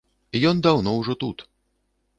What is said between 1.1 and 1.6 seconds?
тут.